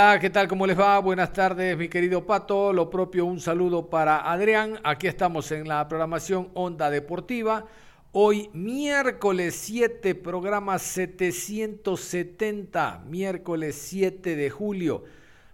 [0.00, 0.46] Hola, ¿qué tal?
[0.46, 1.00] ¿Cómo les va?
[1.00, 2.72] Buenas tardes, mi querido Pato.
[2.72, 4.78] Lo propio, un saludo para Adrián.
[4.84, 7.64] Aquí estamos en la programación Onda Deportiva.
[8.12, 15.02] Hoy miércoles 7, programa 770, miércoles 7 de julio.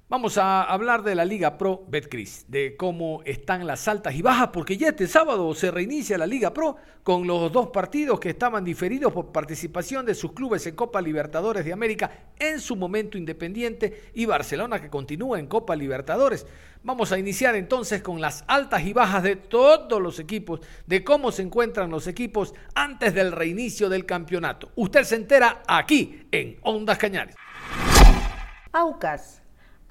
[0.07, 4.51] Vamos a hablar de la Liga Pro Betcris, de cómo están las altas y bajas,
[4.53, 8.65] porque ya este sábado se reinicia la Liga Pro con los dos partidos que estaban
[8.65, 14.11] diferidos por participación de sus clubes en Copa Libertadores de América en su momento independiente
[14.13, 16.47] y Barcelona que continúa en Copa Libertadores.
[16.83, 21.33] Vamos a iniciar entonces con las altas y bajas de todos los equipos, de cómo
[21.33, 24.71] se encuentran los equipos antes del reinicio del campeonato.
[24.77, 27.35] Usted se entera aquí en Ondas Cañares.
[28.71, 29.41] Aucas,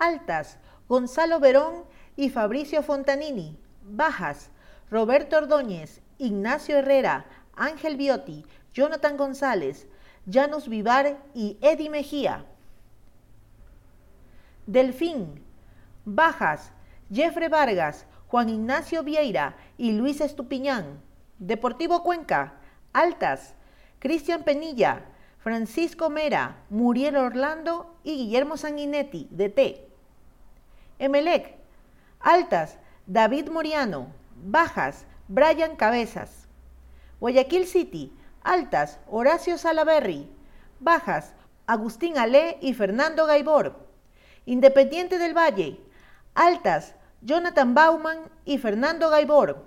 [0.03, 0.57] altas,
[0.89, 3.57] Gonzalo Verón y Fabricio Fontanini.
[3.83, 4.49] Bajas,
[4.91, 9.87] Roberto Ordóñez, Ignacio Herrera, Ángel Biotti, Jonathan González,
[10.29, 12.45] Janus Vivar y Eddie Mejía.
[14.65, 15.41] Delfín,
[16.05, 16.71] bajas,
[17.11, 21.01] Jeffrey Vargas, Juan Ignacio Vieira y Luis Estupiñán.
[21.39, 22.53] Deportivo Cuenca,
[22.93, 23.55] altas,
[23.99, 25.05] Cristian Penilla,
[25.39, 29.92] Francisco Mera, Muriel Orlando y Guillermo Sanguinetti, DT.
[31.03, 31.57] Emelec,
[32.21, 36.47] altas, David Moriano, bajas, Brian Cabezas.
[37.19, 40.31] Guayaquil City, altas, Horacio Salaberry,
[40.79, 41.33] bajas,
[41.67, 43.85] Agustín Ale y Fernando Gaibor.
[44.45, 45.77] Independiente del Valle,
[46.35, 49.61] altas, Jonathan Bauman y Fernando Gaibor.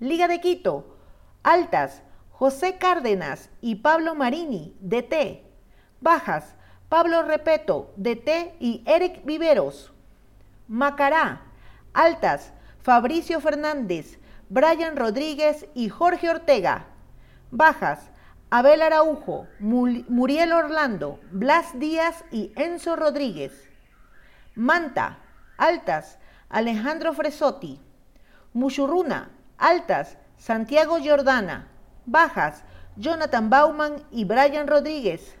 [0.00, 0.96] Liga de Quito,
[1.44, 5.44] altas, José Cárdenas y Pablo Marini, DT.
[6.00, 6.56] Bajas,
[6.88, 9.92] Pablo Repeto, DT y Eric Viveros.
[10.68, 11.42] Macará,
[11.94, 14.18] altas, Fabricio Fernández,
[14.48, 16.86] Brian Rodríguez y Jorge Ortega.
[17.52, 18.10] Bajas,
[18.50, 23.70] Abel Araujo, Muriel Orlando, Blas Díaz y Enzo Rodríguez.
[24.56, 25.18] Manta,
[25.56, 26.18] altas,
[26.48, 27.80] Alejandro Fresotti.
[28.52, 31.68] Muchurruna, altas, Santiago Jordana.
[32.06, 32.64] Bajas,
[32.96, 35.36] Jonathan Bauman y Brian Rodríguez.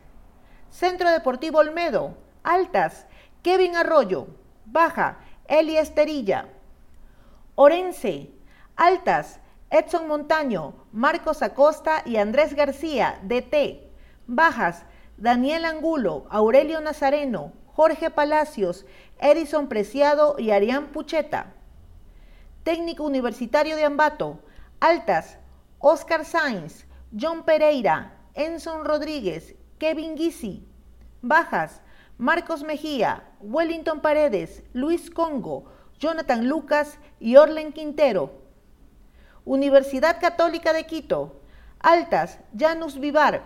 [0.70, 3.06] Centro Deportivo Olmedo, altas,
[3.42, 4.45] Kevin Arroyo.
[4.66, 6.48] Baja, Eli Esterilla.
[7.54, 8.30] Orense,
[8.74, 9.38] altas,
[9.70, 13.88] Edson Montaño, Marcos Acosta y Andrés García, DT.
[14.26, 14.84] Bajas,
[15.16, 18.86] Daniel Angulo, Aurelio Nazareno, Jorge Palacios,
[19.20, 21.54] Edison Preciado y Arián Pucheta.
[22.64, 24.40] Técnico Universitario de Ambato,
[24.80, 25.38] altas,
[25.78, 26.86] Oscar Sainz,
[27.18, 30.66] John Pereira, Enson Rodríguez, Kevin Guisi.
[31.22, 31.82] Bajas,
[32.18, 35.66] Marcos Mejía, Wellington Paredes, Luis Congo,
[35.98, 38.32] Jonathan Lucas y Orlen Quintero.
[39.44, 41.38] Universidad Católica de Quito,
[41.78, 43.42] altas, Janus Vivar.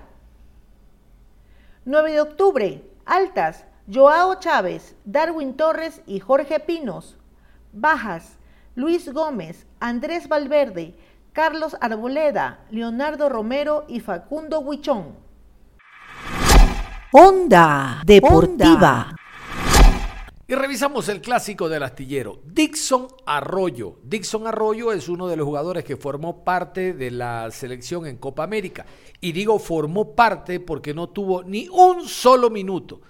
[1.84, 7.18] 9 de octubre, altas, Joao Chávez, Darwin Torres y Jorge Pinos.
[7.72, 8.38] Bajas,
[8.76, 10.94] Luis Gómez, Andrés Valverde,
[11.32, 15.29] Carlos Arboleda, Leonardo Romero y Facundo Huichón.
[17.12, 19.16] Onda Deportiva.
[20.46, 23.96] Y revisamos el clásico del astillero, Dixon Arroyo.
[24.04, 28.44] Dixon Arroyo es uno de los jugadores que formó parte de la selección en Copa
[28.44, 28.86] América.
[29.20, 33.00] Y digo formó parte porque no tuvo ni un solo minuto.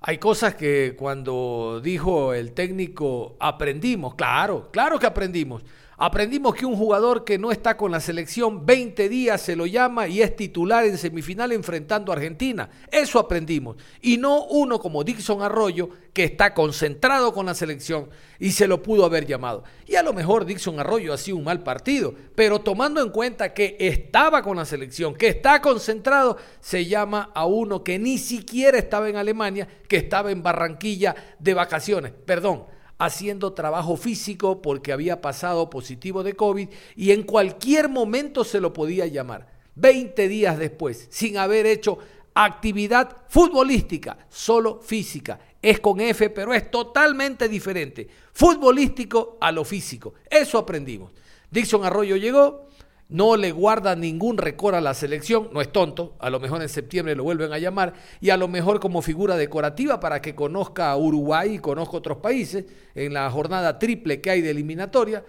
[0.00, 5.62] Hay cosas que cuando dijo el técnico aprendimos, claro, claro que aprendimos.
[5.96, 10.08] Aprendimos que un jugador que no está con la selección 20 días se lo llama
[10.08, 12.68] y es titular en semifinal enfrentando a Argentina.
[12.90, 13.76] Eso aprendimos.
[14.02, 18.08] Y no uno como Dixon Arroyo que está concentrado con la selección
[18.40, 19.62] y se lo pudo haber llamado.
[19.86, 23.54] Y a lo mejor Dixon Arroyo ha sido un mal partido, pero tomando en cuenta
[23.54, 28.78] que estaba con la selección, que está concentrado, se llama a uno que ni siquiera
[28.78, 32.12] estaba en Alemania, que estaba en Barranquilla de vacaciones.
[32.26, 38.60] Perdón haciendo trabajo físico porque había pasado positivo de COVID y en cualquier momento se
[38.60, 39.52] lo podía llamar.
[39.76, 41.98] 20 días después, sin haber hecho
[42.34, 45.38] actividad futbolística, solo física.
[45.60, 48.08] Es con F, pero es totalmente diferente.
[48.32, 50.14] Futbolístico a lo físico.
[50.28, 51.12] Eso aprendimos.
[51.50, 52.68] Dixon Arroyo llegó,
[53.08, 56.68] no le guarda ningún récord a la selección, no es tonto, a lo mejor en
[56.68, 60.90] septiembre lo vuelven a llamar y a lo mejor como figura decorativa para que conozca
[60.90, 62.64] a Uruguay y conozca otros países
[62.94, 65.24] en la jornada triple que hay de eliminatoria.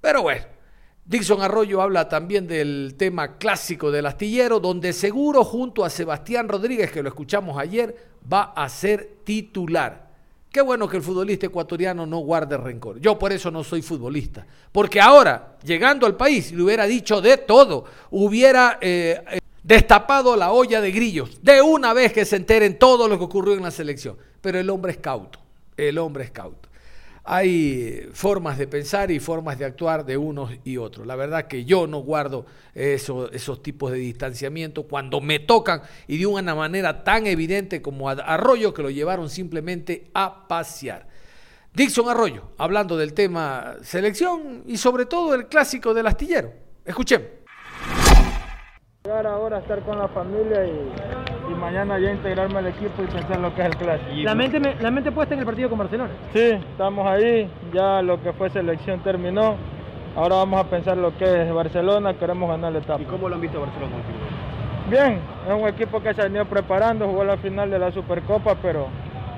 [0.00, 0.44] Pero bueno,
[1.04, 6.90] Dixon Arroyo habla también del tema clásico del astillero, donde seguro junto a Sebastián Rodríguez,
[6.92, 7.96] que lo escuchamos ayer,
[8.30, 10.01] va a ser titular.
[10.52, 13.00] Qué bueno que el futbolista ecuatoriano no guarde rencor.
[13.00, 14.46] Yo por eso no soy futbolista.
[14.70, 17.86] Porque ahora, llegando al país, le hubiera dicho de todo.
[18.10, 21.42] Hubiera eh, destapado la olla de grillos.
[21.42, 24.18] De una vez que se enteren todo lo que ocurrió en la selección.
[24.42, 25.38] Pero el hombre es cauto.
[25.74, 26.68] El hombre es cauto
[27.24, 31.06] hay formas de pensar y formas de actuar de unos y otros.
[31.06, 36.26] La verdad que yo no guardo esos tipos de distanciamiento cuando me tocan y de
[36.26, 41.06] una manera tan evidente como Arroyo que lo llevaron simplemente a pasear.
[41.74, 46.52] Dixon Arroyo, hablando del tema selección y sobre todo el clásico del astillero.
[46.84, 47.28] Escuchemos.
[49.04, 51.21] Llegar ahora estar con la familia y,
[51.62, 54.10] mañana ya integrarme al equipo y pensar lo que es el clásico.
[54.24, 56.10] La mente, la mente puesta en el partido con Barcelona.
[56.34, 59.54] Sí, estamos ahí, ya lo que fue selección terminó.
[60.16, 63.00] Ahora vamos a pensar lo que es Barcelona, queremos ganar la etapa.
[63.00, 63.92] ¿Y cómo lo han visto Barcelona?
[64.90, 68.56] Bien, es un equipo que se ha venido preparando, jugó la final de la Supercopa,
[68.60, 68.88] pero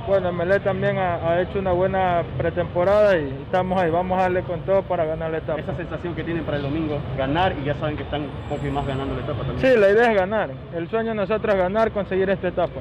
[0.06, 4.61] bueno, Melé también ha, hecho una buena pretemporada y estamos ahí, vamos a darle con
[4.61, 5.61] todo para ganar la etapa.
[5.61, 8.65] Esa sensación que tienen para el domingo, ganar y ya saben que están un poco
[8.71, 9.61] más ganando la etapa también.
[9.61, 10.51] Sí, la idea es ganar.
[10.75, 12.81] El sueño de nosotros es ganar, conseguir esta etapa.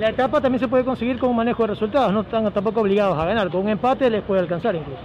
[0.00, 3.18] La etapa también se puede conseguir con un manejo de resultados, no están tampoco obligados
[3.18, 5.00] a ganar, con un empate les puede alcanzar incluso.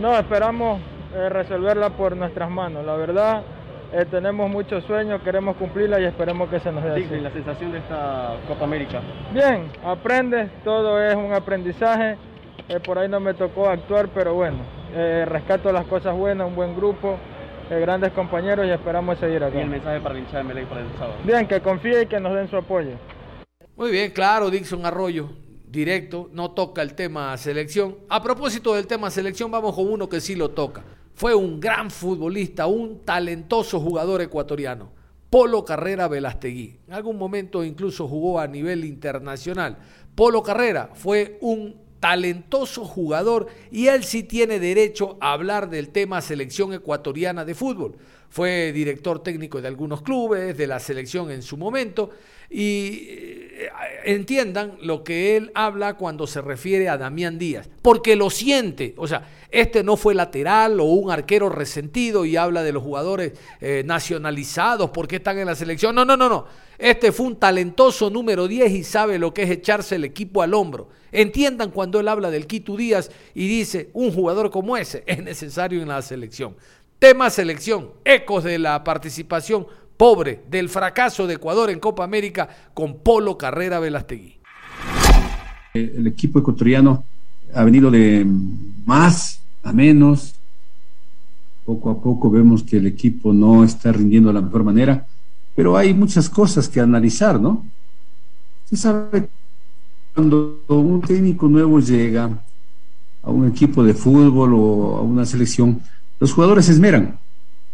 [0.00, 0.80] No, esperamos
[1.14, 2.84] eh, resolverla por nuestras manos.
[2.84, 3.42] La verdad,
[3.92, 7.20] eh, tenemos muchos sueños, queremos cumplirla y esperemos que se nos dé así.
[7.20, 9.00] la sensación de esta Copa América?
[9.32, 12.16] Bien, aprendes, todo es un aprendizaje.
[12.68, 14.58] Eh, por ahí no me tocó actuar, pero bueno,
[14.94, 17.16] eh, rescato las cosas buenas, un buen grupo,
[17.70, 19.56] grandes compañeros y esperamos seguir acá.
[19.56, 21.14] ¿Y el mensaje para el hincha de para el sábado?
[21.24, 22.90] Bien, que confíe y que nos den su apoyo.
[23.74, 25.30] Muy bien, claro, Dixon Arroyo,
[25.66, 27.96] directo, no toca el tema selección.
[28.10, 30.84] A propósito del tema selección, vamos con uno que sí lo toca.
[31.18, 34.92] Fue un gran futbolista, un talentoso jugador ecuatoriano.
[35.28, 36.78] Polo Carrera Velastegui.
[36.86, 39.78] En algún momento incluso jugó a nivel internacional.
[40.14, 46.20] Polo Carrera fue un talentoso jugador y él sí tiene derecho a hablar del tema
[46.20, 47.96] selección ecuatoriana de fútbol.
[48.28, 52.10] Fue director técnico de algunos clubes, de la selección en su momento
[52.50, 53.06] y
[53.60, 53.70] eh,
[54.04, 59.06] entiendan lo que él habla cuando se refiere a Damián Díaz, porque lo siente, o
[59.06, 63.82] sea, este no fue lateral o un arquero resentido y habla de los jugadores eh,
[63.84, 66.46] nacionalizados, porque están en la selección, no, no, no, no,
[66.78, 70.54] este fue un talentoso número 10 y sabe lo que es echarse el equipo al
[70.54, 70.88] hombro.
[71.10, 75.82] Entiendan cuando él habla del Quito Díaz y dice, un jugador como ese es necesario
[75.82, 76.56] en la selección.
[76.98, 79.66] Tema selección, ecos de la participación
[79.98, 84.38] pobre del fracaso de Ecuador en Copa América con Polo Carrera Velastegui.
[85.74, 87.04] El equipo ecuatoriano
[87.52, 88.24] ha venido de
[88.86, 90.36] más a menos.
[91.64, 95.04] Poco a poco vemos que el equipo no está rindiendo de la mejor manera,
[95.54, 97.66] pero hay muchas cosas que analizar, ¿no?
[98.64, 99.28] Usted sabe,
[100.14, 102.30] cuando un técnico nuevo llega
[103.22, 105.82] a un equipo de fútbol o a una selección,
[106.20, 107.18] los jugadores se esmeran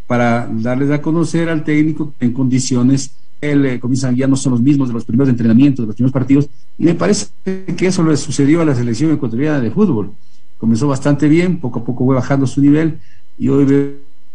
[0.07, 3.11] para darles a conocer al técnico en condiciones
[3.51, 6.13] él eh, comienzan ya no son los mismos de los primeros entrenamientos, de los primeros
[6.13, 10.13] partidos, y me parece que eso le sucedió a la selección ecuatoriana de fútbol.
[10.59, 12.99] Comenzó bastante bien, poco a poco fue bajando su nivel,
[13.39, 13.65] y hoy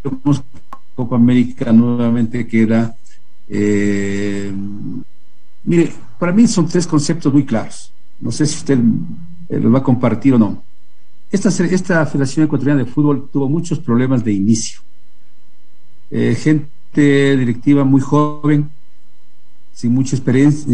[0.03, 0.43] vemos
[0.95, 2.95] Copa América nuevamente queda.
[3.47, 4.53] Eh,
[5.63, 7.91] mire, para mí son tres conceptos muy claros.
[8.19, 8.77] No sé si usted
[9.49, 10.61] eh, los va a compartir o no.
[11.31, 14.81] Esta, esta Federación Ecuatoriana de Fútbol tuvo muchos problemas de inicio
[16.11, 18.69] eh, gente directiva muy joven,
[19.73, 20.65] sin mucha experiencia,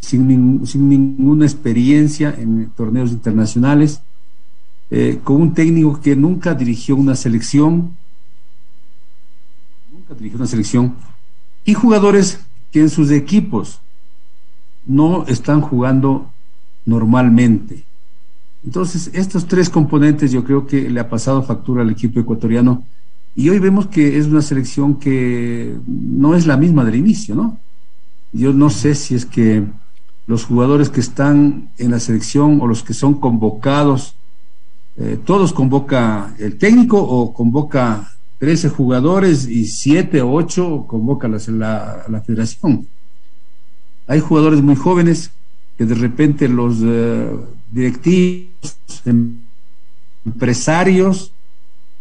[0.00, 4.00] sin, sin ninguna experiencia en torneos internacionales,
[4.90, 7.96] eh, con un técnico que nunca dirigió una selección,
[9.92, 10.96] nunca dirigió una selección,
[11.64, 12.40] y jugadores
[12.72, 13.80] que en sus equipos
[14.86, 16.30] no están jugando
[16.84, 17.84] normalmente.
[18.64, 22.84] Entonces, estos tres componentes yo creo que le ha pasado factura al equipo ecuatoriano
[23.34, 27.58] y hoy vemos que es una selección que no es la misma del inicio, ¿no?
[28.32, 29.64] Yo no sé si es que
[30.26, 34.14] los jugadores que están en la selección o los que son convocados,
[34.96, 42.04] eh, todos convoca el técnico o convoca 13 jugadores y 7 o 8 convoca la,
[42.08, 42.86] la, federación.
[44.06, 45.30] Hay jugadores muy jóvenes
[45.76, 47.30] que de repente los eh,
[47.70, 48.76] directivos,
[50.24, 51.32] empresarios,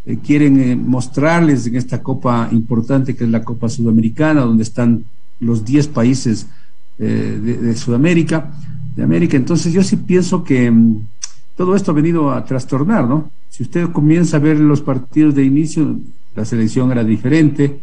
[0.06, 5.06] eh, quieren eh, mostrarles en esta copa importante que es la Copa Sudamericana, donde están
[5.40, 6.48] los 10 países
[6.98, 8.52] de, de, Sudamérica,
[8.94, 9.38] de América.
[9.38, 11.08] Entonces yo sí pienso que mm,
[11.56, 13.32] todo esto ha venido a trastornar, ¿no?
[13.50, 15.98] Si usted comienza a ver los partidos de inicio,
[16.36, 17.80] la selección era diferente,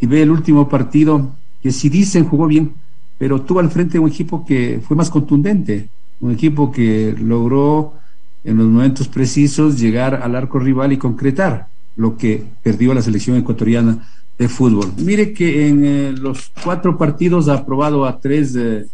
[0.00, 2.72] y ve el último partido, que si dicen jugó bien,
[3.18, 5.88] pero tuvo al frente un equipo que fue más contundente,
[6.20, 7.94] un equipo que logró
[8.44, 13.36] en los momentos precisos llegar al arco rival y concretar lo que perdió la selección
[13.36, 14.92] ecuatoriana de fútbol.
[14.96, 18.86] Mire que en eh, los cuatro partidos ha aprobado a tres, eh,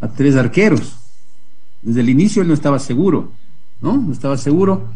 [0.00, 0.96] a tres arqueros.
[1.82, 3.32] Desde el inicio él no estaba seguro,
[3.80, 3.96] ¿no?
[3.96, 4.88] No estaba seguro.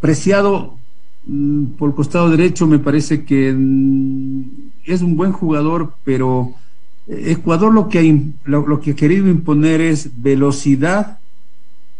[0.00, 0.76] preciado
[1.26, 4.42] mm, por el costado derecho me parece que mm,
[4.84, 6.54] es un buen jugador, pero
[7.06, 11.18] Ecuador lo que, lo, que ha querido imponer es velocidad,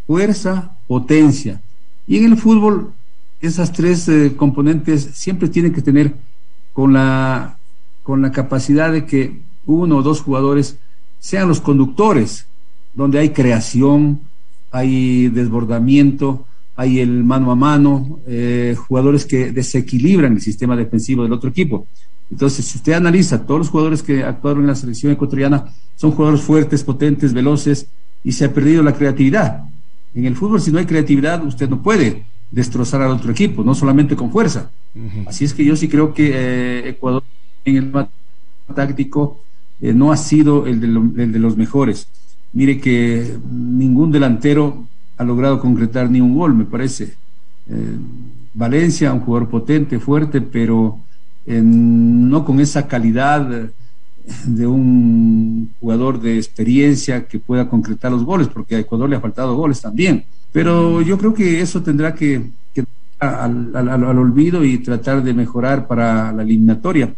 [0.07, 1.61] fuerza, potencia.
[2.07, 2.93] Y en el fútbol,
[3.41, 6.15] esas tres eh, componentes siempre tienen que tener
[6.73, 7.57] con la,
[8.03, 10.77] con la capacidad de que uno o dos jugadores
[11.19, 12.47] sean los conductores,
[12.93, 14.21] donde hay creación,
[14.71, 16.47] hay desbordamiento,
[16.77, 21.87] hay el mano a mano, eh, jugadores que desequilibran el sistema defensivo del otro equipo.
[22.31, 26.43] Entonces, si usted analiza, todos los jugadores que actuaron en la selección ecuatoriana son jugadores
[26.43, 27.87] fuertes, potentes, veloces,
[28.25, 29.65] y se ha perdido la creatividad.
[30.15, 33.75] En el fútbol, si no hay creatividad, usted no puede destrozar al otro equipo, no
[33.75, 34.71] solamente con fuerza.
[35.27, 37.25] Así es que yo sí creo que eh, Ecuador
[37.65, 38.07] en el
[38.75, 39.41] táctico
[39.81, 42.07] eh, no ha sido el de, los mejores.
[42.53, 47.15] Mire que ningún delantero ha logrado concretar ni un gol, me parece.
[47.69, 47.97] Eh,
[48.55, 51.01] Valencia, un jugador potente, fuerte, pero
[51.47, 53.69] no con esa calidad
[54.47, 59.21] de un jugador de experiencia que pueda concretar los goles, porque a Ecuador le ha
[59.21, 60.25] faltado goles también.
[60.53, 62.85] Pero yo creo que eso tendrá que, que
[63.19, 67.15] al, al, olvido y tratar de mejorar para la eliminatoria.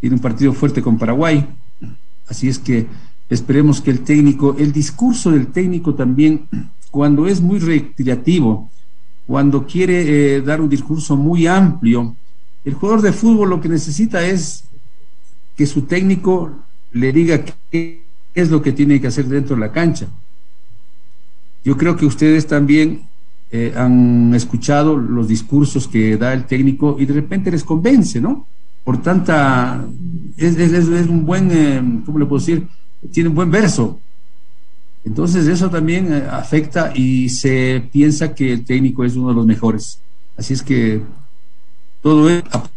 [0.00, 1.46] Tiene un partido fuerte con Paraguay,
[2.28, 2.86] así es que
[3.30, 6.48] esperemos que el técnico, el discurso del técnico también,
[6.90, 8.68] cuando es muy recreativo,
[9.26, 12.14] cuando quiere eh, dar un discurso muy amplio,
[12.64, 14.64] el jugador de fútbol lo que necesita es
[15.56, 16.52] que su técnico
[16.92, 18.02] le diga qué
[18.34, 20.06] es lo que tiene que hacer dentro de la cancha.
[21.64, 23.02] Yo creo que ustedes también
[23.50, 28.46] eh, han escuchado los discursos que da el técnico y de repente les convence, ¿no?
[28.82, 29.84] Por tanta,
[30.36, 30.56] es,
[31.08, 32.66] un buen, eh, ¿cómo le puedo decir?
[33.12, 34.00] Tiene un buen verso.
[35.04, 39.46] Entonces eso también eh, afecta y se piensa que el técnico es uno de los
[39.46, 40.00] mejores.
[40.36, 41.02] Así es que
[42.00, 42.70] todo ha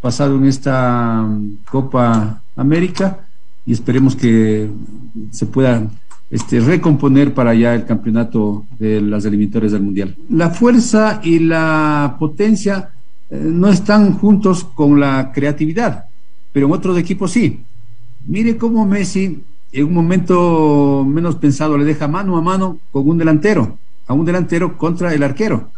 [0.00, 3.20] pasado en esta mm, Copa América
[3.66, 4.68] y esperemos que
[5.30, 5.88] se pueda
[6.30, 10.16] este, recomponer para ya el campeonato de las eliminatorias del Mundial.
[10.30, 12.90] La fuerza y la potencia
[13.30, 16.04] eh, no están juntos con la creatividad,
[16.52, 17.60] pero en otros equipos sí.
[18.26, 23.18] Mire cómo Messi en un momento menos pensado le deja mano a mano con un
[23.18, 25.70] delantero, a un delantero contra el arquero.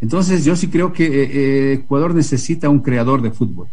[0.00, 3.66] Entonces yo sí creo que eh, eh, Ecuador necesita un creador de fútbol.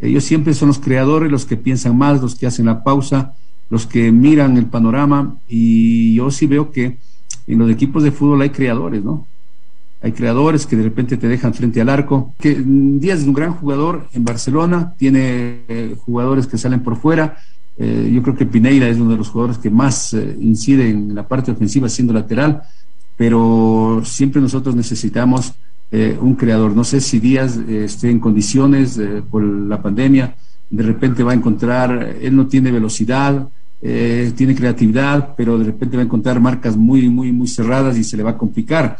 [0.00, 3.34] Ellos siempre son los creadores, los que piensan más, los que hacen la pausa,
[3.70, 6.98] los que miran el panorama y yo sí veo que
[7.46, 9.26] en los equipos de fútbol hay creadores, ¿no?
[10.02, 12.34] Hay creadores que de repente te dejan frente al arco.
[12.38, 16.96] Que mm, Díaz es un gran jugador en Barcelona, tiene eh, jugadores que salen por
[16.96, 17.38] fuera.
[17.76, 21.50] yo creo que Pineira es uno de los jugadores que más incide en la parte
[21.50, 22.62] ofensiva siendo lateral
[23.16, 25.54] pero siempre nosotros necesitamos
[25.90, 26.74] eh, un creador.
[26.74, 30.34] No sé si Díaz eh, esté en condiciones eh, por la pandemia,
[30.70, 33.48] de repente va a encontrar, él no tiene velocidad,
[33.80, 38.16] tiene creatividad, pero de repente va a encontrar marcas muy, muy, muy cerradas y se
[38.16, 38.96] le va a complicar.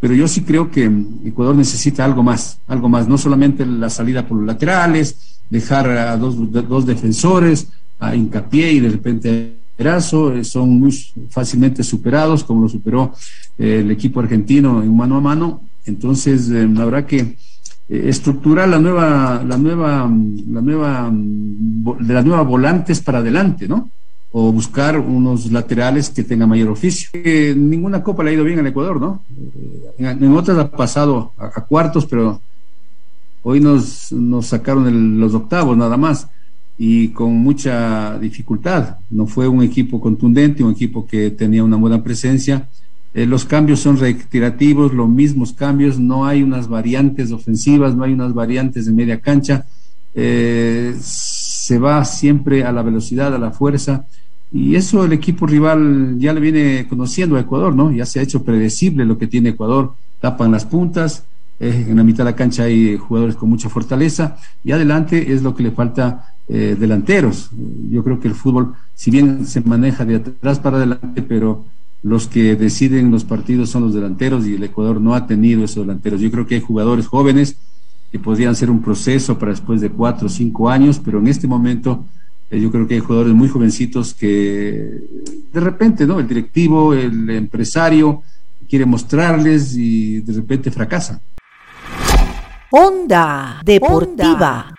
[0.00, 0.90] Pero yo sí creo que
[1.24, 6.16] Ecuador necesita algo más, algo más, no solamente la salida por los laterales, dejar a
[6.16, 7.68] dos, dos defensores,
[8.00, 10.92] a hincapié y de repente Erazo, son muy
[11.30, 13.12] fácilmente superados, como lo superó
[13.58, 15.62] eh, el equipo argentino en mano a mano.
[15.84, 17.36] Entonces, eh, habrá que eh,
[17.88, 20.10] estructurar la nueva, la nueva,
[20.50, 23.90] la nueva, de las nuevas volantes para adelante, ¿no?
[24.30, 27.10] O buscar unos laterales que tengan mayor oficio.
[27.56, 29.22] ninguna copa le ha ido bien al Ecuador, ¿no?
[29.98, 32.40] En, otras ha pasado a, cuartos, pero
[33.42, 36.28] hoy nos, nos sacaron los octavos nada más
[36.76, 38.96] y con mucha dificultad.
[39.10, 42.68] No fue un equipo contundente, un equipo que tenía una buena presencia.
[43.12, 48.12] Eh, los cambios son reiterativos, los mismos cambios, no hay unas variantes ofensivas, no hay
[48.12, 49.66] unas variantes de media cancha.
[50.14, 54.06] Eh, se va siempre a la velocidad, a la fuerza.
[54.52, 57.90] Y eso el equipo rival ya le viene conociendo a Ecuador, ¿no?
[57.92, 59.94] Ya se ha hecho predecible lo que tiene Ecuador.
[60.20, 61.24] Tapan las puntas,
[61.60, 65.42] eh, en la mitad de la cancha hay jugadores con mucha fortaleza y adelante es
[65.42, 67.50] lo que le falta eh, delanteros.
[67.90, 71.64] Yo creo que el fútbol, si bien se maneja de atrás para adelante, pero
[72.02, 75.86] los que deciden los partidos son los delanteros y el Ecuador no ha tenido esos
[75.86, 76.20] delanteros.
[76.20, 77.56] Yo creo que hay jugadores jóvenes
[78.12, 81.46] que podrían ser un proceso para después de cuatro o cinco años, pero en este
[81.46, 82.04] momento
[82.50, 85.00] eh, yo creo que hay jugadores muy jovencitos que
[85.52, 86.20] de repente, ¿no?
[86.20, 88.22] El directivo, el empresario
[88.68, 91.20] quiere mostrarles y de repente fracasan.
[92.76, 94.74] Onda Deportiva.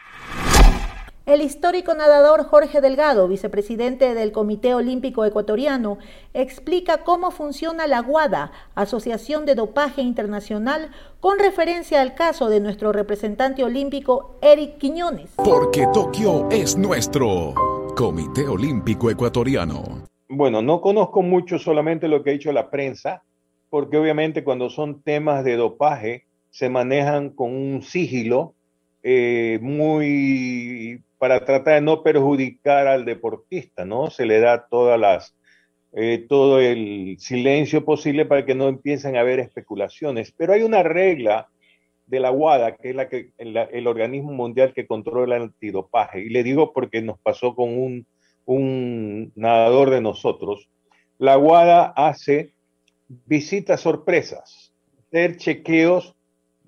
[1.25, 5.98] El histórico nadador Jorge Delgado, vicepresidente del Comité Olímpico Ecuatoriano,
[6.34, 12.92] explica cómo funciona la WADA, Asociación de Dopaje Internacional, con referencia al caso de nuestro
[12.92, 15.32] representante olímpico Eric Quiñones.
[15.38, 17.54] Porque Tokio es nuestro
[17.96, 20.06] Comité Olímpico Ecuatoriano.
[20.28, 23.24] Bueno, no conozco mucho solamente lo que ha dicho la prensa,
[23.70, 26.25] porque obviamente cuando son temas de dopaje,
[26.56, 28.56] se manejan con un sigilo
[29.04, 34.10] eh, muy para tratar de no perjudicar al deportista, ¿no?
[34.10, 35.36] Se le da todas las,
[35.92, 40.32] eh, todo el silencio posible para que no empiecen a haber especulaciones.
[40.32, 41.50] Pero hay una regla
[42.08, 46.22] de la WADA, que es la que, el organismo mundial que controla el antidopaje.
[46.22, 48.08] Y le digo porque nos pasó con un,
[48.46, 50.70] un nadador de nosotros.
[51.18, 52.54] La WADA hace
[53.26, 54.74] visitas sorpresas,
[55.10, 56.14] hacer chequeos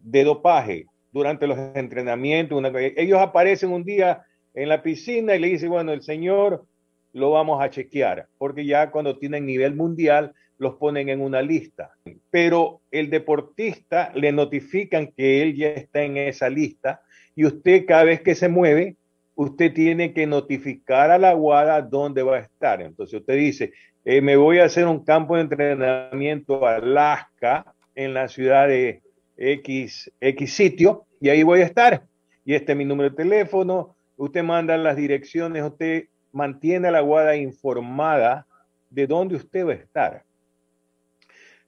[0.10, 2.64] de dopaje durante los entrenamientos.
[2.96, 4.24] ellos aparecen un día
[4.54, 6.66] en la piscina y le dicen, bueno, el señor
[7.14, 11.92] lo vamos a chequear, porque ya cuando tienen nivel mundial los ponen en una lista.
[12.30, 17.02] Pero el deportista le notifican que él ya está en esa lista
[17.36, 18.96] y usted cada vez que se mueve,
[19.36, 22.82] usted tiene que notificar a la guada dónde va a estar.
[22.82, 23.74] Entonces usted dice,
[24.06, 29.02] eh, me voy a hacer un campo de entrenamiento a Alaska en la ciudad de
[29.38, 32.04] X, X sitio y ahí voy a estar.
[32.46, 33.96] Y este es mi número de teléfono.
[34.16, 38.48] Usted manda las direcciones, usted mantiene a la guada informada
[38.90, 40.24] de dónde usted va a estar.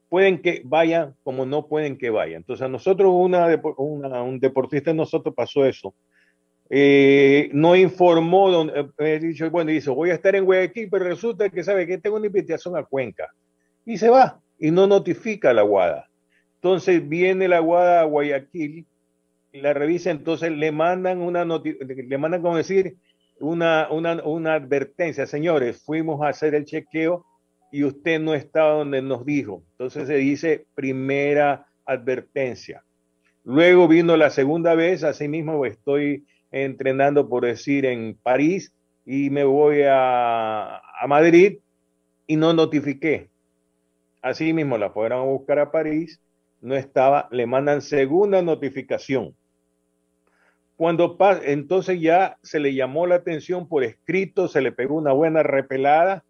[0.08, 2.38] Pueden que vayan como no pueden que vayan.
[2.38, 3.47] Entonces a nosotros, una,
[4.23, 5.93] un deportista de nosotros pasó eso.
[6.71, 11.49] Eh, no informó, donde, eh, dicho, bueno, dice, voy a estar en Guayaquil, pero resulta
[11.49, 13.27] que sabe que tengo una invitación a Cuenca.
[13.86, 16.08] Y se va y no notifica a la Guada.
[16.61, 18.85] Entonces viene la Guada a Guayaquil,
[19.53, 22.97] la revisa, entonces le mandan una le mandan como decir
[23.39, 27.25] una, una, una advertencia, señores, fuimos a hacer el chequeo
[27.71, 29.63] y usted no estaba donde nos dijo.
[29.71, 32.83] Entonces se dice primera advertencia.
[33.45, 38.73] Luego vino la segunda vez, así mismo estoy entrenando, por decir, en París
[39.05, 41.59] y me voy a, a Madrid
[42.27, 43.29] y no notifiqué.
[44.21, 46.19] Así mismo la fueron a buscar a París
[46.61, 49.35] no estaba, le mandan segunda notificación.
[50.75, 55.11] Cuando pasa, entonces ya se le llamó la atención por escrito, se le pegó una
[55.11, 56.23] buena repelada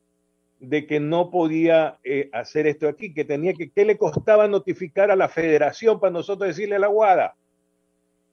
[0.59, 5.11] de que no podía eh, hacer esto aquí, que tenía que, ¿qué le costaba notificar
[5.11, 7.35] a la federación para nosotros decirle a la guada?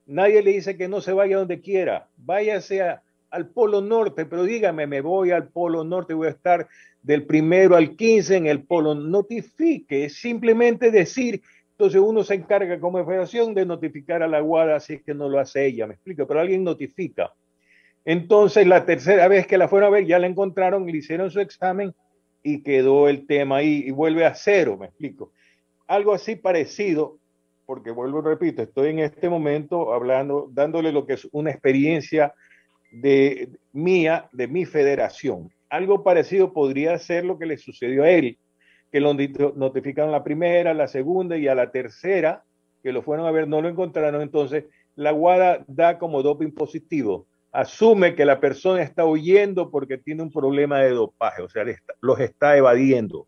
[0.06, 2.82] Nadie le dice que no se vaya donde quiera, váyase
[3.30, 6.66] al Polo Norte, pero dígame, me voy al Polo Norte, voy a estar
[7.02, 8.94] del primero al 15 en el Polo.
[8.94, 11.42] Notifique, simplemente decir
[11.79, 15.29] entonces uno se encarga como federación de notificar a la guada si es que no
[15.29, 17.35] lo hace ella, me explico, pero alguien notifica.
[18.03, 21.39] Entonces la tercera vez que la fueron a ver ya la encontraron, le hicieron su
[21.39, 21.95] examen
[22.43, 25.33] y quedó el tema ahí y vuelve a cero, me explico.
[25.87, 27.19] Algo así parecido,
[27.67, 32.33] porque vuelvo, repito, estoy en este momento hablando, dándole lo que es una experiencia
[32.91, 35.53] de mía, de mi federación.
[35.69, 38.39] Algo parecido podría ser lo que le sucedió a él
[38.90, 39.14] que lo
[39.55, 42.44] notificaron la primera, la segunda y a la tercera,
[42.83, 44.22] que lo fueron a ver, no lo encontraron.
[44.22, 47.27] Entonces, la guada da como doping positivo.
[47.53, 51.64] Asume que la persona está huyendo porque tiene un problema de dopaje, o sea,
[52.01, 53.27] los está evadiendo.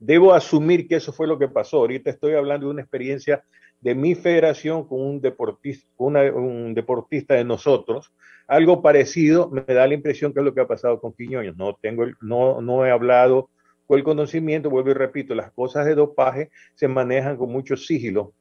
[0.00, 1.78] Debo asumir que eso fue lo que pasó.
[1.78, 3.44] Ahorita estoy hablando de una experiencia
[3.80, 8.12] de mi federación con un deportista, un deportista de nosotros.
[8.46, 11.56] Algo parecido me da la impresión que es lo que ha pasado con Quiñones.
[11.56, 13.50] No, tengo, no, no he hablado
[13.96, 18.34] el conocimiento, vuelvo y repito, las cosas de dopaje se manejan con mucho sigilo.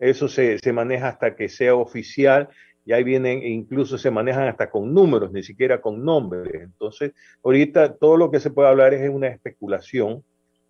[0.00, 2.48] Eso se, maneja hasta que sea oficial
[2.86, 6.54] y ahí vienen, incluso se manejan hasta con números, ni siquiera con nombres.
[6.54, 7.12] Entonces,
[7.44, 10.24] ahorita todo lo que se puede hablar es una especulación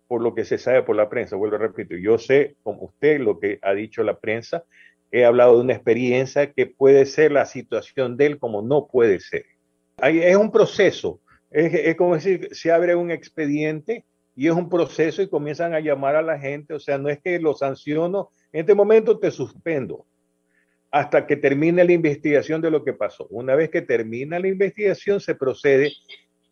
[0.07, 1.37] por lo que se sabe por la prensa.
[1.37, 4.65] Vuelvo y repito, yo sé, como usted, lo que ha dicho la prensa,
[5.09, 9.21] he hablado de una experiencia que puede ser la situación de él como no puede
[9.21, 9.45] ser.
[10.03, 14.03] es un proceso, es, es como decir, se abre un expediente
[14.35, 17.19] y es un proceso y comienzan a llamar a la gente, o sea, no es
[17.21, 20.05] que lo sanciono En este momento te suspendo
[20.89, 23.25] hasta que termine la investigación de lo que pasó.
[23.29, 25.93] Una vez que termina la investigación, se procede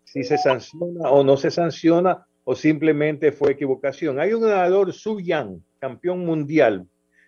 [0.06, 4.20] si se sanciona o no se sanciona o simplemente fue equivocación.
[4.20, 6.88] Hay un nadador, Su Yang, campeón mundial,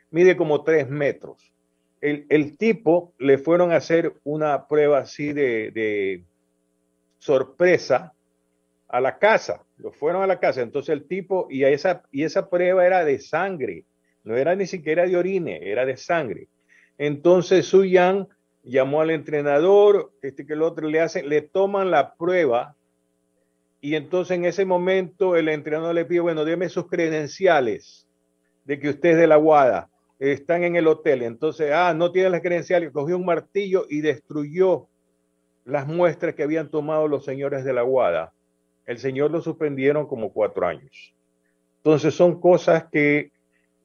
[0.10, 1.54] mide como tres metros.
[2.00, 6.24] El, tipo le fueron a hacer una prueba así de, de
[7.20, 8.14] sorpresa
[8.92, 12.50] a la casa, lo fueron a la casa, entonces el tipo, y, esa, y esa
[12.50, 13.86] prueba era de sangre,
[14.24, 16.48] no era ni siquiera de orine, era de sangre.
[16.98, 18.28] Entonces Su Yang
[18.64, 22.76] llamó al entrenador, este que el otro le hace, le toman la prueba
[23.80, 28.08] y entonces en ese momento el entrenador le pide, bueno, déme sus credenciales
[28.66, 31.24] de que usted es de la Guada, están en el hotel.
[31.24, 34.88] Entonces, ah, no tiene las credenciales, cogió un martillo y destruyó
[35.66, 38.34] las muestras que habían tomado los señores de la Guada.
[38.86, 41.14] El señor lo suspendieron como cuatro años.
[41.78, 43.32] Entonces son cosas que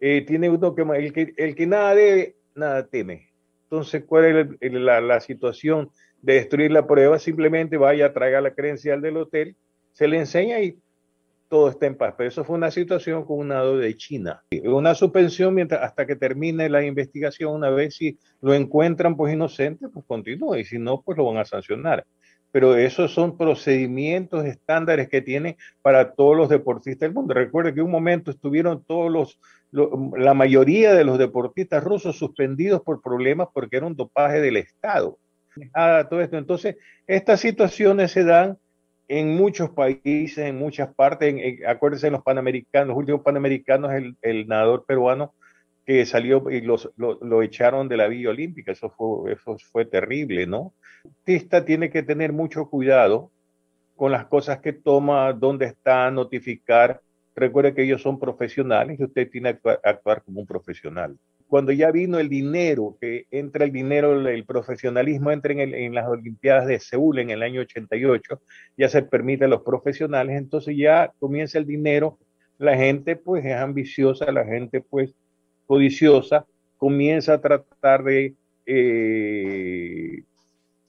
[0.00, 3.30] eh, tiene uno que el, que el que nada debe, nada teme.
[3.64, 5.90] Entonces, ¿cuál es la, situación
[6.22, 7.18] de destruir la prueba?
[7.18, 9.56] Simplemente vaya, traiga la credencial del hotel,
[9.92, 10.78] se le enseña y
[11.48, 12.14] todo está en paz.
[12.16, 14.44] Pero eso fue una situación con un nado de China.
[14.64, 17.54] Una suspensión mientras, hasta que termine la investigación.
[17.54, 20.60] Una vez si lo encuentran pues inocente, pues continúa.
[20.60, 22.04] Y si no, pues lo van a sancionar.
[22.56, 27.34] Pero esos son procedimientos estándares que tienen para todos los deportistas del mundo.
[27.34, 29.38] Recuerde que un momento estuvieron todos los,
[30.16, 35.18] la mayoría de los deportistas rusos suspendidos por problemas porque era un dopaje del Estado.
[36.08, 36.38] todo esto.
[36.38, 38.56] Entonces, estas situaciones se dan
[39.06, 41.34] en muchos países, en muchas partes,
[41.68, 43.92] acuérdense en los panamericanos, los últimos panamericanos,
[44.22, 45.34] el nadador peruano
[45.86, 50.46] que salió y los, lo, echaron de la Villa Olímpica, eso fue, eso fue terrible,
[50.46, 50.74] ¿no?
[51.24, 53.30] El tiene que tener mucho cuidado
[53.94, 57.00] con las cosas que toma, dónde está, notificar.
[57.34, 61.16] Recuerde que ellos son profesionales y usted tiene que actuar como un profesional
[61.48, 66.66] cuando ya vino el dinero, que entra el dinero, el profesionalismo entra en, las Olimpiadas
[66.66, 68.40] de Seúl en el año 88,
[68.76, 72.18] ya se permite a los profesionales, entonces ya comienza el dinero,
[72.58, 75.14] la gente pues es ambiciosa, la gente pues
[75.66, 78.34] codiciosa, comienza a tratar de
[78.66, 80.22] eh,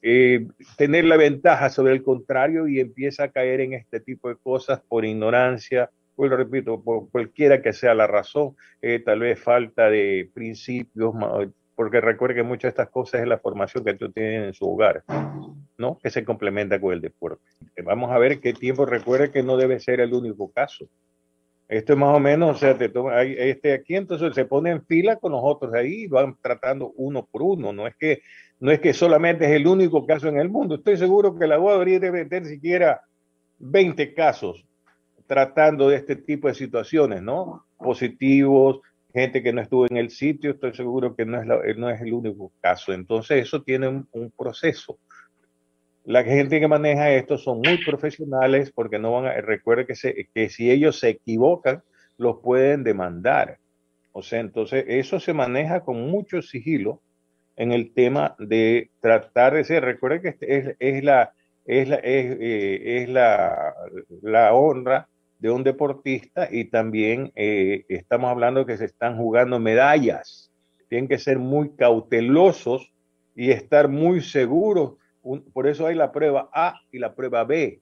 [0.02, 4.36] eh, tener la ventaja sobre el contrario y empieza a caer en este tipo de
[4.36, 9.40] cosas por ignorancia, pues lo repito, por cualquiera que sea la razón, eh, tal vez
[9.40, 11.14] falta de principios,
[11.76, 14.66] porque recuerde que muchas de estas cosas es la formación que tú tienes en su
[14.66, 15.04] hogar,
[15.78, 16.00] ¿no?
[16.02, 17.44] Que se complementa con el deporte.
[17.84, 20.88] Vamos a ver qué tiempo, recuerde que no debe ser el único caso.
[21.68, 24.86] Esto es más o menos, o sea, te toma, este aquí, entonces se pone en
[24.86, 27.74] fila con los otros ahí y van tratando uno por uno.
[27.74, 28.22] No es que,
[28.60, 30.76] no es que solamente es el único caso en el mundo.
[30.76, 33.02] Estoy seguro que la UAD debe tener siquiera
[33.60, 34.66] 20 casos
[35.28, 37.66] tratando de este tipo de situaciones, ¿no?
[37.78, 38.80] Positivos,
[39.14, 42.14] gente que no estuvo en el sitio, estoy seguro que no es, no es el
[42.14, 42.94] único caso.
[42.94, 45.00] Entonces, eso tiene un, proceso.
[46.08, 50.30] La gente que maneja esto son muy profesionales porque no van a, recuerde que, se,
[50.34, 51.84] que si ellos se equivocan,
[52.18, 53.58] los pueden demandar.
[54.14, 57.02] O sea, entonces eso se maneja con mucho sigilo
[57.58, 61.34] en el tema de tratar de ser, recuerde que es, es la,
[61.66, 63.74] es la, es, eh, es la,
[64.22, 70.54] la honra de un deportista y también eh, estamos hablando que se están jugando medallas.
[70.88, 72.94] Tienen que ser muy cautelosos
[73.36, 74.94] y estar muy seguros.
[75.54, 77.82] Por eso hay la prueba A y la prueba B.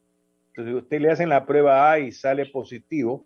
[0.50, 3.26] Entonces, si usted le hacen la prueba A y sale positivo,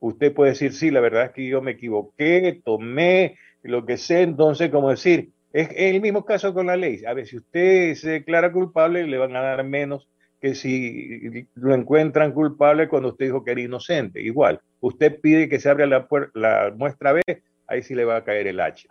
[0.00, 4.22] usted puede decir, sí, la verdad es que yo me equivoqué, tomé lo que sé.
[4.22, 7.04] Entonces, como decir, es el mismo caso con la ley.
[7.04, 10.08] A ver, si usted se declara culpable, le van a dar menos
[10.40, 14.22] que si lo encuentran culpable cuando usted dijo que era inocente.
[14.22, 17.22] Igual, usted pide que se abra la, la muestra B,
[17.66, 18.88] ahí sí le va a caer el hacha.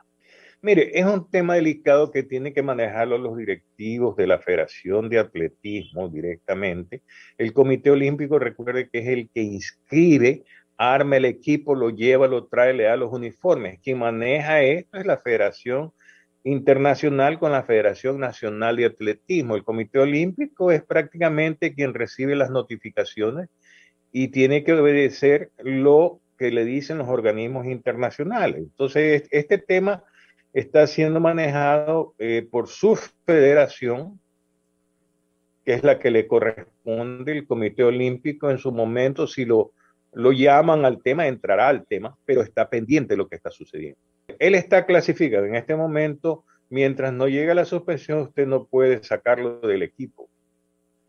[0.61, 5.19] Mire, es un tema delicado que tienen que manejarlo los directivos de la Federación de
[5.19, 7.01] Atletismo directamente.
[7.37, 10.43] El Comité Olímpico, recuerde que es el que inscribe,
[10.75, 13.79] arma el equipo, lo lleva, lo trae, le da los uniformes.
[13.81, 15.93] Quien maneja esto es la Federación
[16.43, 19.55] internacional con la Federación Nacional de Atletismo.
[19.55, 23.47] El Comité Olímpico es prácticamente quien recibe las notificaciones
[24.11, 28.57] y tiene que obedecer lo que le dicen los organismos internacionales.
[28.57, 30.03] Entonces, este tema
[30.53, 34.19] está siendo manejado eh, por su federación,
[35.65, 39.71] que es la que le corresponde el Comité Olímpico en su momento, si lo,
[40.13, 43.99] lo llaman al tema, entrará al tema, pero está pendiente de lo que está sucediendo.
[44.37, 46.43] Él está clasificado en este momento.
[46.69, 50.29] Mientras no llega la suspensión, usted no puede sacarlo del equipo.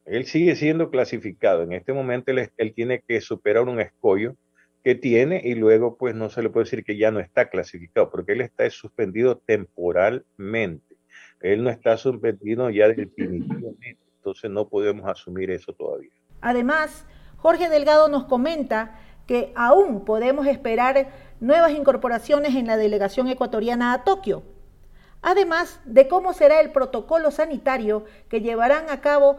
[0.06, 1.62] Él sigue siendo clasificado.
[1.62, 4.36] En este momento él, tiene que superar un escollo
[4.82, 8.10] que tiene y luego pues no se le puede decir que ya no está clasificado,
[8.10, 10.96] porque él está suspendido temporalmente.
[11.40, 16.10] Él no está suspendido ya definitivamente, entonces no podemos asumir eso todavía.
[16.40, 21.08] Además, Jorge Delgado nos comenta que aún podemos esperar
[21.40, 24.42] nuevas incorporaciones en la delegación ecuatoriana a Tokio,
[25.22, 29.38] además de cómo será el protocolo sanitario que llevarán a cabo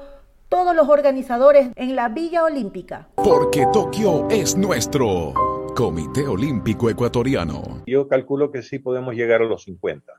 [0.52, 3.08] todos los organizadores en la Villa Olímpica.
[3.16, 5.34] Porque Tokio es nuestro
[5.78, 7.84] Comité Olímpico Ecuatoriano.
[7.88, 10.12] Yo calculo que sí podemos llegar a los 50,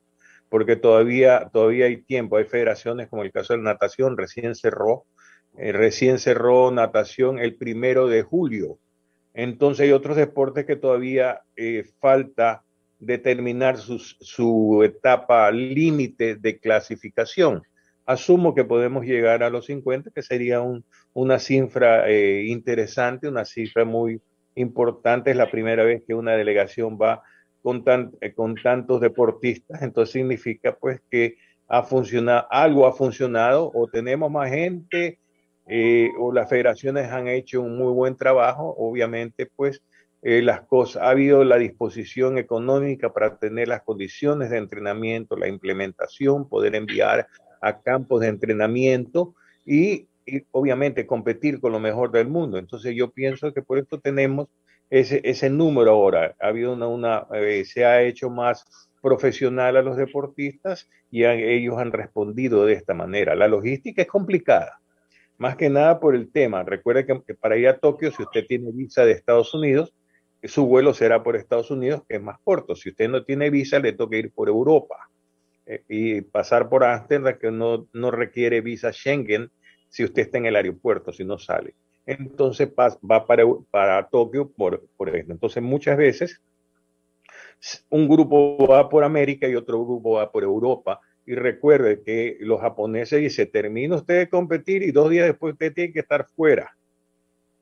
[0.49, 2.38] porque todavía, todavía hay tiempo.
[2.38, 5.05] Hay federaciones como el caso de la natación, recién cerró,
[5.59, 8.79] eh, recién cerró natación el primero de julio.
[9.35, 12.64] Entonces hay otros deportes que todavía eh, falta
[12.99, 17.64] determinar su etapa límite de clasificación
[18.06, 20.62] asumo que podemos llegar a los 50, que sería
[21.12, 24.20] una cifra eh, interesante, una cifra muy
[24.54, 25.30] importante.
[25.30, 27.22] Es la primera vez que una delegación va
[27.62, 27.84] con,
[28.20, 31.36] eh, con tantos deportistas, entonces significa pues que
[31.68, 35.20] ha funcionado, algo ha funcionado o tenemos más gente
[35.66, 39.82] eh, o las federaciones han hecho un muy buen trabajo, obviamente pues
[40.24, 46.48] las cosas, ha habido la disposición económica para tener las condiciones de entrenamiento, la implementación,
[46.48, 47.26] poder enviar
[47.62, 50.09] a campos de entrenamiento y,
[50.53, 52.59] obviamente competir con lo mejor del mundo.
[52.59, 54.48] Entonces yo pienso que por esto tenemos
[54.88, 56.37] ese, ese número ahora.
[56.40, 58.64] Ha habido una, una eh, se ha hecho más
[59.01, 63.35] profesional a los deportistas y ellos han respondido de esta manera.
[63.35, 64.79] La logística es complicada,
[65.38, 66.62] más que nada por el tema.
[66.62, 69.92] Recuerde que, que para ir a Tokio, si usted tiene visa de Estados Unidos,
[70.44, 72.77] su vuelo será por Estados Unidos, que es más corto.
[72.77, 75.11] Si usted no tiene visa, le toca ir por Europa.
[75.72, 79.50] Eh, y pasar por Amsterdam que no, no requiere visa Schengen
[79.88, 81.74] si usted está en el aeropuerto, si no sale.
[82.04, 85.32] Entonces va para, para Tokio por, por esto.
[85.32, 86.42] Entonces muchas veces
[87.88, 91.00] un grupo va por América y otro grupo va por Europa.
[91.24, 95.72] Y recuerde que los japoneses dicen, termina usted de competir y dos días después usted
[95.72, 96.76] tiene que estar fuera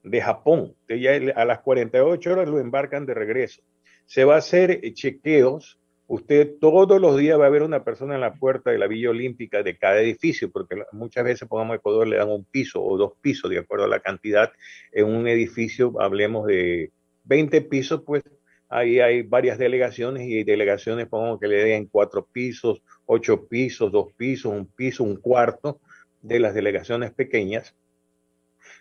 [0.03, 0.75] de Japón.
[0.89, 3.63] ya a las 48 horas lo embarcan de regreso.
[4.07, 5.80] Se va a hacer chequeos
[6.11, 9.11] usted todos los días va a haber una persona en la puerta de la Villa
[9.11, 13.13] Olímpica de cada edificio, porque muchas veces, pongamos Ecuador, le dan un piso o dos
[13.21, 14.51] pisos, de acuerdo a la cantidad.
[14.91, 16.91] En un edificio, hablemos de
[17.23, 18.25] 20 pisos, pues
[18.69, 24.13] ahí hay varias delegaciones y delegaciones, pongamos que le den cuatro pisos, ocho pisos, dos
[24.17, 25.79] pisos, un piso, un cuarto
[26.23, 27.77] de las delegaciones pequeñas.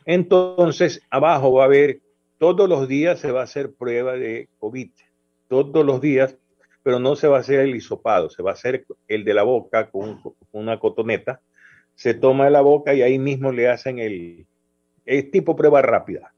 [0.03, 1.99] Entonces, abajo va a haber,
[2.39, 4.89] todos los días se va a hacer prueba de COVID.
[5.47, 6.35] Todos los días
[6.89, 9.43] pero no se va a hacer el hisopado, se va a hacer el de la
[9.43, 10.19] boca con,
[10.51, 11.39] una cotoneta,
[11.93, 14.47] se toma de la boca y ahí mismo le hacen el,
[15.31, 16.33] tipo prueba rápida,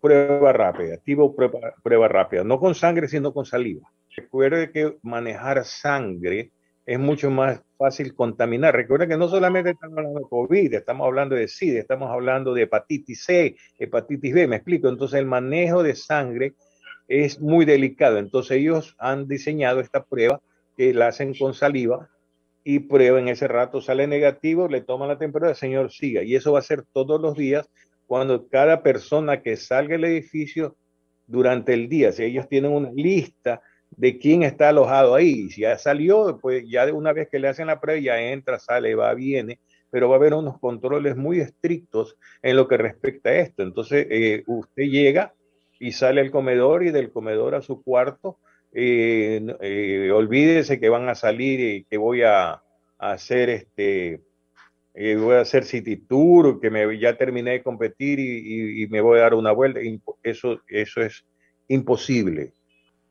[0.00, 3.90] prueba rápida, tipo prueba, prueba rápida, no con sangre, sino con saliva.
[4.14, 6.52] Recuerde que manejar sangre
[6.86, 8.76] es mucho más fácil contaminar.
[8.76, 12.62] Recuerda que no solamente estamos hablando de COVID, estamos hablando de SIDA, estamos hablando de
[12.62, 14.88] hepatitis C, hepatitis B, me explico.
[14.88, 16.54] Entonces el manejo de sangre
[17.10, 18.18] es muy delicado.
[18.18, 20.40] Entonces ellos han diseñado esta prueba
[20.76, 22.08] que la hacen con saliva
[22.62, 26.22] y prueba en ese rato, sale negativo, le toman la temperatura, señor, siga.
[26.22, 27.68] Y eso va a ser todos los días
[28.06, 30.76] cuando cada persona que salga del edificio
[31.26, 35.78] durante el día, si ellos tienen una lista de quién está alojado ahí, si ya
[35.78, 39.14] salió, pues ya de una vez que le hacen la prueba, ya entra, sale, va,
[39.14, 39.58] viene,
[39.90, 43.64] pero va a haber unos controles muy estrictos en lo que respecta a esto.
[43.64, 45.34] Entonces, eh, usted llega
[45.80, 48.38] y sale al comedor y del comedor a su cuarto.
[48.72, 52.62] Eh, eh, olvídese que van a salir y que voy a,
[52.98, 54.22] hacer este,
[54.94, 59.00] eh, voy a hacer city tour, que me, ya terminé de competir y, y, me
[59.00, 59.80] voy a dar una vuelta.
[60.22, 61.24] Eso, eso es
[61.66, 62.52] imposible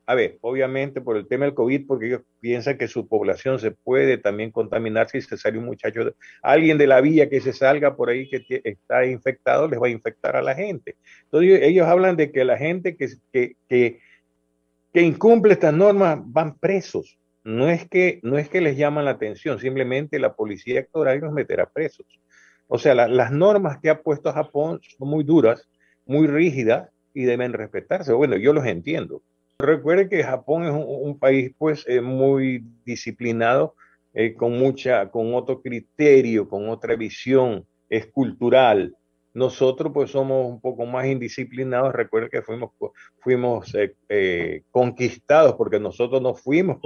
[0.09, 3.69] a ver, obviamente por el tema del COVID, porque ellos piensan que su población se
[3.69, 7.95] puede también contaminar si se sale un muchacho, alguien de la villa que se salga
[7.95, 10.95] por ahí que está infectado, les va a infectar a la gente.
[11.25, 13.99] Entonces ellos hablan de que la gente que,
[14.95, 17.19] incumple estas normas van presos.
[17.43, 21.33] No es, que, no es que les llaman la atención, simplemente la policía actual los
[21.33, 22.07] meterá presos.
[22.65, 25.69] O sea, las normas que ha puesto Japón son muy duras,
[26.07, 28.11] muy rígidas y deben respetarse.
[28.11, 29.21] Bueno, yo los entiendo
[29.61, 33.75] Recuerde que Japón es un, país pues eh, muy disciplinado,
[34.13, 38.95] eh, con mucha, con otro criterio, con otra visión, es cultural.
[39.33, 41.91] Nosotros pues somos un poco más indisciplinados.
[41.91, 42.71] Recuerde que fuimos,
[43.19, 43.75] fuimos
[44.07, 46.79] eh, conquistados porque nosotros no fuimos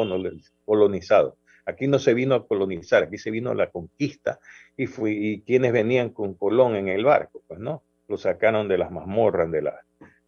[0.65, 1.35] colonizados.
[1.67, 4.39] Aquí no se vino a colonizar, aquí se vino a la conquista
[4.75, 8.79] y, fui, y quienes venían con Colón en el barco, pues no, lo sacaron de
[8.79, 9.79] las mazmorras, de la,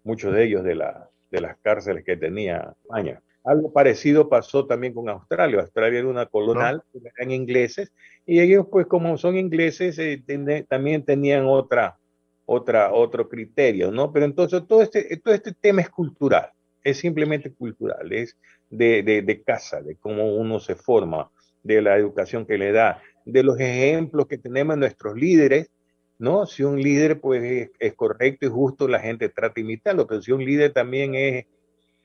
[0.04, 3.22] muchos de ellos de la, de las cárceles que tenía España.
[3.44, 5.62] Algo parecido pasó también con Australia.
[5.62, 6.82] Australia era una colonial,
[7.18, 7.92] eran ingleses,
[8.26, 10.24] y ellos, pues como son ingleses, eh,
[10.68, 11.98] también tenían otra,
[12.46, 14.12] otra, otro criterio, ¿no?
[14.12, 16.50] Pero entonces todo este, todo este tema es cultural,
[16.84, 18.36] es simplemente cultural, es
[18.70, 21.30] de, de, de casa, de cómo uno se forma,
[21.62, 25.70] de la educación que le da, de los ejemplos que tenemos nuestros líderes,
[26.18, 26.46] ¿no?
[26.46, 30.32] Si un líder pues es, correcto y justo, la gente trata de imitarlo, pero si
[30.32, 31.46] un líder también es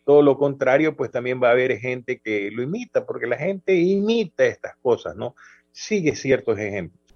[0.05, 3.75] todo lo contrario, pues también va a haber gente que lo imita, porque la gente
[3.75, 5.35] imita estas cosas, ¿no?
[5.73, 7.10] Sigue ciertos ejemplos.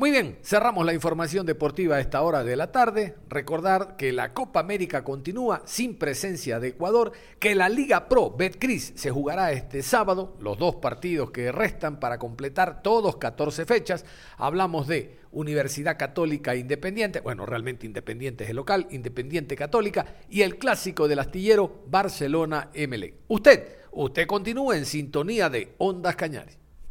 [0.00, 3.16] Muy bien, cerramos la información deportiva a esta hora de la tarde.
[3.28, 8.94] Recordar que la Copa América continúa sin presencia de Ecuador, que la Liga Pro Betcris
[8.96, 14.06] se jugará este sábado, los dos partidos que restan para completar todos 14 fechas.
[14.38, 20.56] Hablamos de Universidad Católica Independiente, bueno, realmente Independiente es el local, Independiente Católica, y el
[20.56, 23.16] clásico del astillero Barcelona MLE.
[23.28, 26.59] Usted, usted continúa en sintonía de Ondas Cañares.